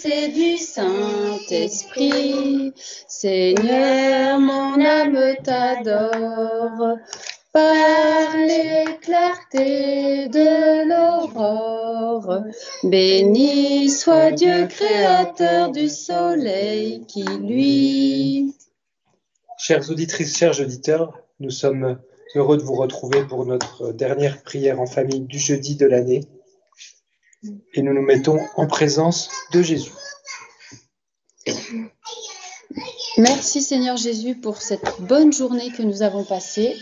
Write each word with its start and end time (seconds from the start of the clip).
C'est 0.00 0.28
du 0.28 0.56
Saint-Esprit, 0.56 2.12
Seigneur, 3.08 4.38
mon 4.38 4.80
âme 4.80 5.34
t'adore. 5.42 6.98
Par 7.52 8.36
les 8.36 8.84
clartés 9.00 10.28
de 10.28 10.88
l'aurore, 10.88 12.44
béni 12.84 13.90
soit 13.90 14.30
Dieu 14.30 14.68
créateur 14.68 15.72
du 15.72 15.88
soleil 15.88 17.04
qui 17.08 17.24
lui. 17.24 18.54
Chères 19.58 19.90
auditrices, 19.90 20.38
chers 20.38 20.60
auditeurs, 20.60 21.18
nous 21.40 21.50
sommes 21.50 21.98
heureux 22.36 22.56
de 22.56 22.62
vous 22.62 22.76
retrouver 22.76 23.24
pour 23.24 23.44
notre 23.46 23.90
dernière 23.90 24.44
prière 24.44 24.80
en 24.80 24.86
famille 24.86 25.22
du 25.22 25.40
jeudi 25.40 25.74
de 25.74 25.86
l'année 25.86 26.20
et 27.74 27.82
nous 27.82 27.92
nous 27.92 28.02
mettons 28.02 28.38
en 28.56 28.66
présence 28.66 29.30
de 29.52 29.62
Jésus. 29.62 29.92
Merci 33.16 33.62
Seigneur 33.62 33.96
Jésus 33.96 34.36
pour 34.36 34.58
cette 34.58 35.00
bonne 35.00 35.32
journée 35.32 35.70
que 35.70 35.82
nous 35.82 36.02
avons 36.02 36.24
passée. 36.24 36.76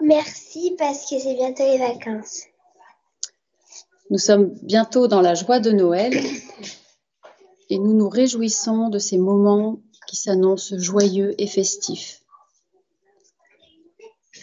Merci 0.00 0.74
parce 0.78 1.08
que 1.10 1.18
c'est 1.18 1.34
bientôt 1.34 1.64
les 1.64 1.78
vacances. 1.78 2.44
Nous 4.10 4.18
sommes 4.18 4.54
bientôt 4.62 5.08
dans 5.08 5.20
la 5.20 5.34
joie 5.34 5.60
de 5.60 5.70
Noël 5.70 6.14
et 7.68 7.78
nous 7.78 7.94
nous 7.94 8.08
réjouissons 8.08 8.88
de 8.88 8.98
ces 8.98 9.18
moments 9.18 9.80
qui 10.06 10.16
s'annoncent 10.16 10.78
joyeux 10.78 11.34
et 11.38 11.46
festifs. 11.46 12.22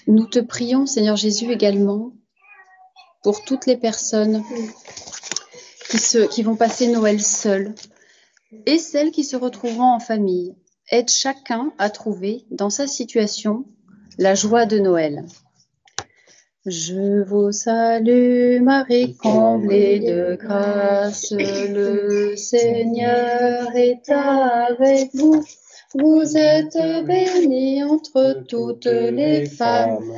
Nous 0.07 0.27
te 0.27 0.39
prions 0.39 0.85
Seigneur 0.85 1.15
Jésus 1.15 1.51
également 1.51 2.11
pour 3.25 3.43
toutes 3.43 3.65
les 3.65 3.75
personnes 3.75 4.43
qui, 6.29 6.43
vont 6.43 6.55
passer 6.55 6.89
Noël 6.89 7.19
seules 7.19 7.73
et 8.67 8.77
celles 8.77 9.09
qui 9.09 9.23
se 9.23 9.35
retrouveront 9.35 9.95
en 9.95 9.99
famille. 9.99 10.53
Aide 10.91 11.09
chacun 11.09 11.73
à 11.79 11.89
trouver 11.89 12.45
dans 12.51 12.69
sa 12.69 12.85
situation 12.85 13.65
la 14.19 14.35
joie 14.35 14.67
de 14.67 14.77
Noël. 14.77 15.25
Je 16.67 17.23
vous 17.23 17.51
salue, 17.51 18.61
Marie, 18.61 19.17
comblée 19.17 20.01
de 20.01 20.35
grâce, 20.39 21.31
le 21.31 22.35
Seigneur 22.35 23.75
est 23.75 24.07
avec 24.07 25.09
vous. 25.15 25.43
Vous 25.95 26.37
êtes 26.37 26.77
bénie 27.07 27.83
entre 27.83 28.43
toutes 28.47 28.85
les 28.85 29.47
femmes 29.47 30.13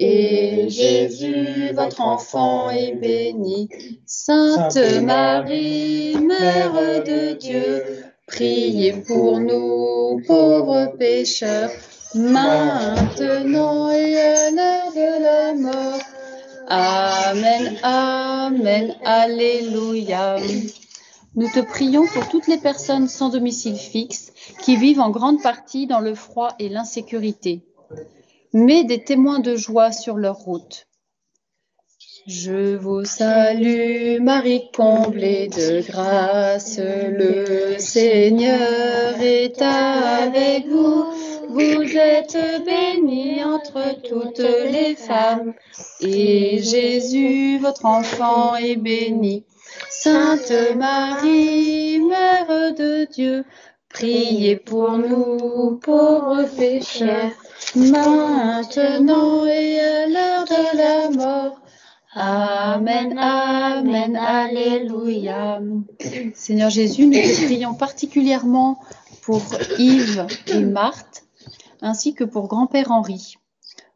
et 0.00 0.70
Jésus, 0.70 1.72
votre 1.74 2.00
enfant, 2.00 2.70
est 2.70 2.94
béni. 2.94 3.68
Sainte 4.06 4.78
Marie, 5.02 6.16
Mère 6.16 7.04
de 7.04 7.34
Dieu, 7.34 7.84
priez 8.26 8.94
pour 9.06 9.40
nous, 9.40 10.22
pauvres 10.26 10.96
pécheurs, 10.98 11.70
maintenant 12.14 13.90
et 13.90 14.16
à 14.16 14.50
l'heure 14.50 14.92
de 14.94 15.22
la 15.22 15.54
mort. 15.54 16.00
Amen, 16.68 17.76
Amen, 17.82 18.96
Alléluia. 19.04 20.36
Nous 21.34 21.48
te 21.48 21.60
prions 21.60 22.06
pour 22.06 22.26
toutes 22.28 22.46
les 22.46 22.58
personnes 22.58 23.06
sans 23.06 23.28
domicile 23.28 23.76
fixe 23.76 24.32
qui 24.62 24.76
vivent 24.76 25.00
en 25.00 25.10
grande 25.10 25.42
partie 25.42 25.86
dans 25.86 26.00
le 26.00 26.14
froid 26.14 26.54
et 26.58 26.70
l'insécurité 26.70 27.66
mais 28.52 28.84
des 28.84 29.02
témoins 29.02 29.38
de 29.38 29.56
joie 29.56 29.92
sur 29.92 30.16
leur 30.16 30.36
route. 30.36 30.86
Je 32.26 32.76
vous 32.76 33.04
salue, 33.04 34.20
Marie 34.20 34.70
comblée 34.72 35.48
de 35.48 35.80
grâce, 35.90 36.78
le 36.78 37.78
Seigneur 37.78 39.20
est 39.20 39.60
avec 39.62 40.66
vous. 40.66 41.06
Vous 41.48 41.96
êtes 41.96 42.38
bénie 42.64 43.42
entre 43.42 44.00
toutes 44.02 44.38
les 44.38 44.94
femmes, 44.94 45.54
et 46.00 46.62
Jésus, 46.62 47.58
votre 47.58 47.86
enfant, 47.86 48.54
est 48.54 48.76
béni. 48.76 49.44
Sainte 49.88 50.52
Marie, 50.76 52.00
Mère 52.00 52.74
de 52.74 53.06
Dieu, 53.12 53.44
priez 53.88 54.56
pour 54.56 54.92
nous, 54.98 55.80
pauvres 55.82 56.44
pécheurs 56.56 57.32
maintenant 57.76 59.46
et 59.46 59.80
à 59.80 60.06
l'heure 60.06 60.44
de 60.44 60.76
la 60.76 61.10
mort. 61.10 61.60
Amen, 62.12 63.16
Amen, 63.16 64.16
Alléluia. 64.16 65.60
Seigneur 66.34 66.70
Jésus, 66.70 67.06
nous 67.06 67.12
te 67.12 67.44
prions 67.44 67.74
particulièrement 67.74 68.80
pour 69.22 69.42
Yves 69.78 70.26
et 70.48 70.60
Marthe, 70.60 71.24
ainsi 71.82 72.14
que 72.14 72.24
pour 72.24 72.48
grand-père 72.48 72.90
Henri. 72.90 73.36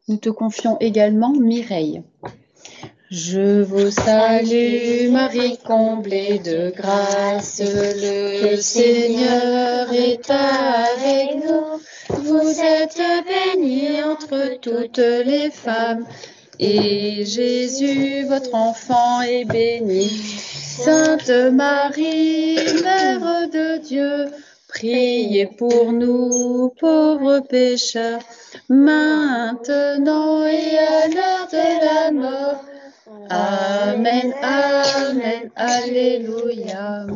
Nous 0.07 0.17
te 0.17 0.29
confions 0.29 0.77
également 0.79 1.33
Mireille. 1.33 2.03
Je 3.11 3.61
vous 3.61 3.91
salue, 3.91 5.11
Marie 5.11 5.57
comblée 5.57 6.39
de 6.39 6.71
grâce, 6.75 7.61
le 7.63 8.55
Seigneur 8.57 9.91
est 9.93 10.29
avec 10.29 11.35
nous. 11.45 11.79
Vous 12.09 12.59
êtes 12.59 13.01
bénie 13.25 14.03
entre 14.03 14.59
toutes 14.61 14.97
les 14.97 15.49
femmes, 15.49 16.05
et 16.59 17.25
Jésus, 17.25 18.25
votre 18.27 18.53
enfant, 18.53 19.21
est 19.21 19.45
béni. 19.45 20.07
Sainte 20.07 21.29
Marie, 21.51 22.57
Mère 22.83 23.49
de 23.49 23.77
Dieu, 23.77 24.25
priez 24.67 25.47
pour 25.47 25.91
nous, 25.91 26.73
pauvres 26.79 27.39
pécheurs, 27.39 28.19
maintenant 28.69 30.45
et 30.45 30.77
à 30.77 31.07
l'heure 31.07 31.47
de 31.51 31.85
la 31.85 32.11
mort. 32.11 32.63
Amen, 33.29 34.33
Amen, 34.41 35.49
Alléluia. 35.55 37.07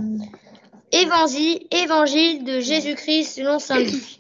Évangile, 0.92 1.68
évangile 1.70 2.44
de 2.44 2.60
Jésus-Christ 2.60 3.36
selon 3.36 3.60
Saint 3.60 3.80
Luc. 3.80 4.19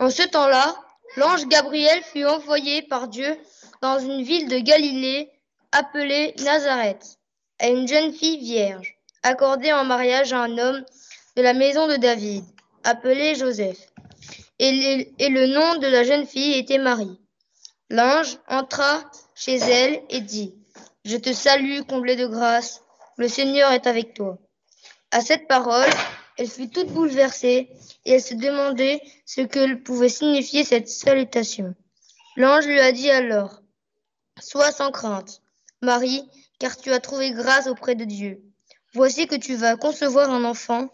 En 0.00 0.08
ce 0.08 0.22
temps-là, 0.22 0.74
l'ange 1.16 1.46
Gabriel 1.46 2.02
fut 2.02 2.24
envoyé 2.24 2.80
par 2.80 3.06
Dieu 3.06 3.36
dans 3.82 3.98
une 3.98 4.22
ville 4.22 4.48
de 4.48 4.58
Galilée 4.58 5.30
appelée 5.72 6.34
Nazareth, 6.38 7.18
à 7.58 7.68
une 7.68 7.86
jeune 7.86 8.14
fille 8.14 8.38
vierge, 8.38 8.96
accordée 9.22 9.74
en 9.74 9.84
mariage 9.84 10.32
à 10.32 10.40
un 10.40 10.56
homme 10.56 10.82
de 11.36 11.42
la 11.42 11.52
maison 11.52 11.86
de 11.86 11.96
David, 11.96 12.44
appelé 12.82 13.34
Joseph. 13.34 13.76
Et, 14.58 15.12
le 15.18 15.46
nom 15.46 15.76
de 15.76 15.86
la 15.86 16.02
jeune 16.02 16.26
fille 16.26 16.54
était 16.54 16.78
Marie. 16.78 17.20
L'ange 17.90 18.38
entra 18.48 19.02
chez 19.34 19.56
elle 19.56 20.02
et 20.08 20.22
dit, 20.22 20.54
Je 21.04 21.18
te 21.18 21.34
salue, 21.34 21.82
comblée 21.82 22.16
de 22.16 22.26
grâce, 22.26 22.82
le 23.18 23.28
Seigneur 23.28 23.70
est 23.72 23.86
avec 23.86 24.14
toi. 24.14 24.38
À 25.10 25.20
cette 25.20 25.46
parole, 25.46 25.90
elle 26.40 26.48
fut 26.48 26.70
toute 26.70 26.90
bouleversée 26.90 27.68
et 28.06 28.12
elle 28.12 28.22
se 28.22 28.32
demandait 28.32 29.02
ce 29.26 29.42
que 29.42 29.74
pouvait 29.74 30.08
signifier 30.08 30.64
cette 30.64 30.88
salutation. 30.88 31.74
L'ange 32.34 32.66
lui 32.66 32.80
a 32.80 32.92
dit 32.92 33.10
alors, 33.10 33.60
Sois 34.40 34.72
sans 34.72 34.90
crainte, 34.90 35.42
Marie, 35.82 36.26
car 36.58 36.78
tu 36.78 36.92
as 36.92 37.00
trouvé 37.00 37.32
grâce 37.32 37.66
auprès 37.66 37.94
de 37.94 38.06
Dieu. 38.06 38.40
Voici 38.94 39.26
que 39.26 39.34
tu 39.34 39.54
vas 39.54 39.76
concevoir 39.76 40.30
un 40.30 40.44
enfant 40.44 40.88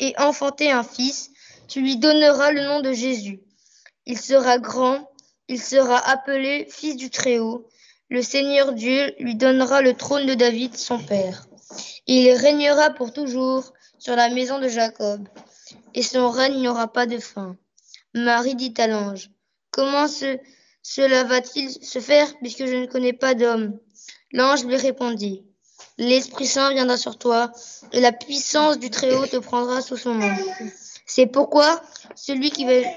et 0.00 0.14
enfanter 0.18 0.70
un 0.70 0.84
fils, 0.84 1.30
tu 1.66 1.80
lui 1.80 1.96
donneras 1.96 2.52
le 2.52 2.64
nom 2.64 2.82
de 2.82 2.92
Jésus. 2.92 3.40
Il 4.04 4.20
sera 4.20 4.58
grand, 4.58 5.10
il 5.48 5.62
sera 5.62 5.96
appelé 6.10 6.68
Fils 6.70 6.96
du 6.96 7.08
Très-Haut. 7.08 7.66
Le 8.10 8.20
Seigneur 8.20 8.74
Dieu 8.74 9.14
lui 9.18 9.34
donnera 9.34 9.80
le 9.80 9.94
trône 9.94 10.26
de 10.26 10.34
David, 10.34 10.76
son 10.76 10.98
père. 10.98 11.46
Il 12.06 12.30
régnera 12.32 12.90
pour 12.90 13.14
toujours 13.14 13.72
sur 13.98 14.16
la 14.16 14.28
maison 14.30 14.58
de 14.58 14.68
Jacob, 14.68 15.28
et 15.94 16.02
son 16.02 16.30
règne 16.30 16.62
n'aura 16.62 16.92
pas 16.92 17.06
de 17.06 17.18
fin. 17.18 17.56
Marie 18.14 18.54
dit 18.54 18.74
à 18.78 18.86
l'ange, 18.86 19.30
Comment 19.70 20.06
cela 20.82 21.24
va-t-il 21.24 21.70
se 21.70 21.98
faire 22.00 22.32
puisque 22.38 22.66
je 22.66 22.74
ne 22.74 22.86
connais 22.86 23.12
pas 23.12 23.34
d'homme? 23.34 23.78
L'ange 24.32 24.64
lui 24.64 24.76
répondit, 24.76 25.44
L'Esprit 25.98 26.46
Saint 26.46 26.72
viendra 26.72 26.96
sur 26.96 27.18
toi, 27.18 27.52
et 27.92 28.00
la 28.00 28.12
puissance 28.12 28.78
du 28.78 28.88
Très-Haut 28.90 29.26
te 29.26 29.36
prendra 29.36 29.82
sous 29.82 29.96
son 29.96 30.14
nom. 30.14 30.34
C'est 31.06 31.26
pourquoi 31.26 31.82
celui 32.14 32.50
qui 32.50 32.64
va, 32.64 32.88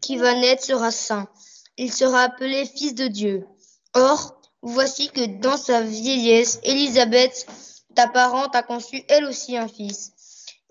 qui 0.00 0.16
va 0.16 0.34
naître 0.34 0.64
sera 0.64 0.90
saint. 0.90 1.28
Il 1.76 1.92
sera 1.92 2.22
appelé 2.22 2.66
Fils 2.66 2.94
de 2.94 3.06
Dieu. 3.06 3.46
Or, 3.94 4.40
voici 4.62 5.08
que 5.10 5.40
dans 5.40 5.56
sa 5.56 5.82
vieillesse, 5.82 6.58
Élisabeth, 6.62 7.46
ta 7.94 8.08
parente, 8.08 8.54
a 8.56 8.62
conçu 8.62 9.04
elle 9.08 9.26
aussi 9.26 9.56
un 9.56 9.68
fils 9.68 10.12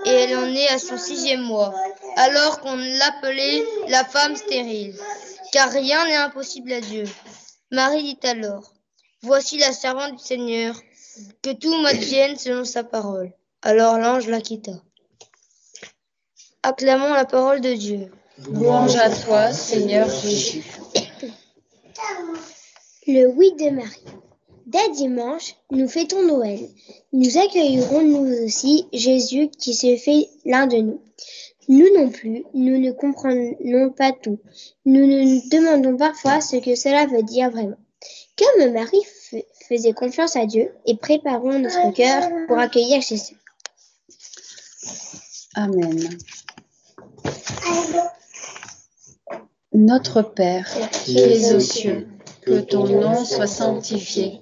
et 0.06 0.10
elle 0.10 0.38
en 0.38 0.48
est 0.54 0.68
à 0.70 0.80
son 0.80 0.98
sixième 0.98 1.42
mois, 1.42 1.74
alors 2.16 2.60
qu'on 2.62 2.76
l'appelait 2.76 3.64
la 3.88 4.04
femme 4.04 4.36
stérile, 4.36 4.96
car 5.52 5.70
rien 5.70 6.06
n'est 6.06 6.16
impossible 6.16 6.72
à 6.74 6.82
Dieu. 6.82 7.06
Marie 7.72 8.04
dit 8.04 8.28
alors, 8.28 8.74
Voici 9.22 9.58
la 9.58 9.74
servante 9.74 10.16
du 10.16 10.24
Seigneur, 10.24 10.76
que 11.42 11.52
tout 11.52 11.76
m'advienne 11.82 12.38
selon 12.38 12.64
sa 12.64 12.86
parole. 12.86 13.34
Alors 13.62 13.98
l'ange 13.98 14.28
la 14.28 14.40
quitta. 14.40 14.72
Acclamons 16.64 17.14
la 17.14 17.26
parole 17.26 17.60
de 17.60 17.74
Dieu. 17.74 18.12
Louange 18.50 18.96
à 18.96 19.10
toi, 19.10 19.52
Seigneur 19.52 20.10
Jésus. 20.10 20.64
Le 23.08 23.28
oui 23.28 23.52
de 23.60 23.70
Marie. 23.72 24.06
Dès 24.70 24.92
dimanche, 24.92 25.56
nous 25.72 25.88
fêtons 25.88 26.22
Noël. 26.22 26.60
Nous 27.12 27.40
accueillerons 27.40 28.04
nous 28.04 28.46
aussi 28.46 28.86
Jésus 28.94 29.50
qui 29.58 29.74
se 29.74 29.96
fait 29.96 30.30
l'un 30.46 30.68
de 30.68 30.78
nous. 30.78 31.02
Nous 31.70 31.88
non 31.98 32.10
plus, 32.12 32.44
nous 32.54 32.78
ne 32.78 32.92
comprenons 32.92 33.90
pas 33.90 34.12
tout. 34.12 34.38
Nous 34.86 35.08
nous 35.08 35.42
demandons 35.50 35.98
parfois 35.98 36.40
ce 36.40 36.58
que 36.58 36.76
cela 36.76 37.08
veut 37.08 37.24
dire 37.24 37.50
vraiment. 37.50 37.78
Comme 38.38 38.72
Marie 38.72 39.02
faisait 39.68 39.94
confiance 39.94 40.36
à 40.36 40.46
Dieu 40.46 40.72
et 40.86 40.96
préparons 40.98 41.58
notre 41.58 41.92
cœur 41.94 42.30
pour 42.48 42.60
accueillir 42.60 43.02
Jésus. 43.02 43.38
Amen. 45.56 46.16
Notre 49.74 50.22
Père, 50.22 50.70
qui 50.92 51.18
es 51.18 51.56
aux 51.56 51.60
cieux, 51.60 52.08
que 52.44 52.60
ton 52.60 52.86
nom 52.86 53.26
soit 53.26 53.48
sanctifié, 53.48 54.42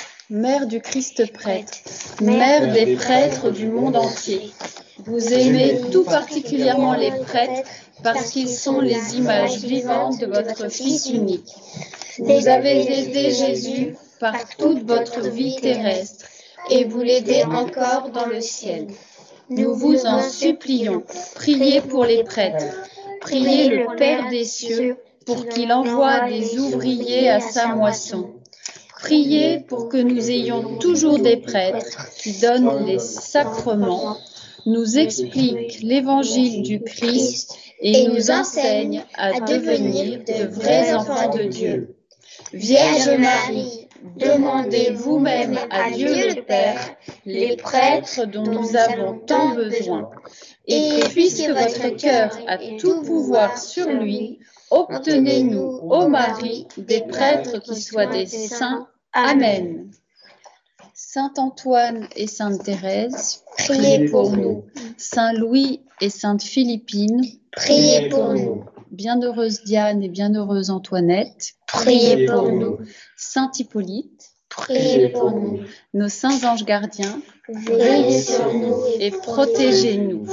Mère 0.29 0.67
du 0.67 0.79
Christ 0.79 1.31
prêtre, 1.33 1.79
Mère 2.21 2.71
des 2.71 2.95
prêtres 2.95 3.49
du 3.49 3.67
monde 3.67 3.95
entier, 3.95 4.51
vous 5.05 5.33
aimez 5.33 5.81
tout 5.91 6.03
particulièrement 6.03 6.93
les 6.93 7.11
prêtres 7.11 7.67
parce 8.03 8.29
qu'ils 8.29 8.49
sont 8.49 8.79
les 8.79 9.15
images 9.15 9.57
vivantes 9.57 10.19
de 10.19 10.27
votre 10.27 10.69
Fils 10.69 11.07
unique. 11.07 11.49
Vous 12.19 12.47
avez 12.47 12.99
aidé 12.99 13.31
Jésus 13.31 13.95
par 14.19 14.35
toute 14.57 14.83
votre 14.83 15.21
vie 15.29 15.55
terrestre 15.59 16.25
et 16.69 16.85
vous 16.85 17.01
l'aidez 17.01 17.43
encore 17.43 18.09
dans 18.11 18.27
le 18.27 18.41
ciel. 18.41 18.87
Nous 19.49 19.73
vous 19.75 20.05
en 20.05 20.21
supplions, 20.21 21.03
priez 21.35 21.81
pour 21.81 22.05
les 22.05 22.23
prêtres, 22.23 22.65
priez 23.19 23.69
le 23.69 23.95
Père 23.97 24.29
des 24.29 24.45
cieux 24.45 24.97
pour 25.25 25.45
qu'il 25.47 25.73
envoie 25.73 26.21
des 26.29 26.57
ouvriers 26.57 27.29
à 27.29 27.39
sa 27.39 27.75
moisson. 27.75 28.29
Priez 29.11 29.59
pour 29.59 29.89
que 29.89 29.97
nous 29.97 30.31
ayons 30.31 30.77
toujours 30.77 31.19
des 31.19 31.35
prêtres 31.35 32.15
qui 32.15 32.31
donnent 32.39 32.85
les 32.85 32.97
sacrements, 32.97 34.15
nous 34.65 34.97
expliquent 34.97 35.81
l'évangile 35.81 36.61
du 36.61 36.79
Christ 36.79 37.53
et 37.81 38.07
nous 38.07 38.31
enseignent 38.31 39.03
à 39.15 39.41
devenir 39.41 40.19
de 40.19 40.47
vrais 40.47 40.93
enfants 40.93 41.27
de 41.27 41.43
Dieu. 41.43 41.97
Vierge 42.53 43.09
Marie, 43.19 43.89
demandez 44.15 44.91
vous-même 44.91 45.59
à 45.69 45.91
Dieu 45.91 46.29
le 46.29 46.41
Père 46.43 46.79
les 47.25 47.57
prêtres 47.57 48.25
dont 48.27 48.43
nous 48.43 48.77
avons 48.77 49.19
tant 49.19 49.49
besoin. 49.55 50.09
Et 50.67 51.01
puisque 51.09 51.49
votre 51.49 51.97
cœur 51.97 52.31
a 52.47 52.57
tout 52.79 53.01
pouvoir 53.01 53.57
sur 53.57 53.87
lui, 53.87 54.39
obtenez-nous, 54.69 55.81
ô 55.89 56.07
Marie, 56.07 56.65
des 56.77 57.01
prêtres 57.01 57.59
qui 57.59 57.75
soient 57.81 58.05
des 58.05 58.25
saints. 58.25 58.87
Amen. 59.13 59.91
Saint 60.93 61.33
Antoine 61.37 62.07
et 62.15 62.27
Sainte 62.27 62.63
Thérèse, 62.63 63.43
priez 63.57 64.05
pour 64.09 64.31
nous. 64.31 64.65
Saint 64.97 65.33
Louis 65.33 65.81
et 65.99 66.09
Sainte 66.09 66.43
Philippine, 66.43 67.21
Priez 67.51 68.07
pour 68.09 68.33
nous. 68.33 68.63
Bienheureuse 68.91 69.63
Diane 69.63 70.01
et 70.03 70.09
bienheureuse 70.09 70.69
Antoinette, 70.69 71.55
Priez 71.67 72.25
pour 72.27 72.51
nous. 72.51 72.77
Saint 73.17 73.51
Hippolyte, 73.57 74.31
Priez 74.47 75.09
pour 75.09 75.31
nous. 75.31 75.59
nos 75.93 76.07
saints 76.07 76.43
anges 76.45 76.63
gardiens, 76.65 77.21
Veillez 77.49 78.21
sur 78.21 78.53
nous 78.53 78.75
et 78.99 79.11
protégez-nous. 79.11 80.27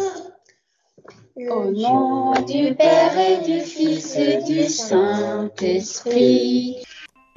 Au 1.50 1.70
nom 1.70 2.32
du 2.42 2.74
Père 2.74 3.18
et 3.18 3.38
du 3.44 3.60
Fils 3.60 4.14
et 4.16 4.42
du 4.42 4.64
Saint-Esprit. 4.68 5.96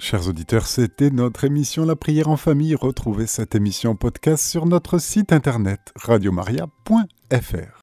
Chers 0.02 0.28
auditeurs, 0.28 0.66
c'était 0.66 1.12
notre 1.12 1.44
émission 1.44 1.86
La 1.86 1.96
prière 1.96 2.28
en 2.28 2.36
famille. 2.36 2.74
Retrouvez 2.74 3.28
cette 3.28 3.54
émission 3.54 3.96
podcast 3.96 4.44
sur 4.44 4.66
notre 4.66 4.98
site 4.98 5.32
internet 5.32 5.80
radiomaria.fr. 5.96 7.78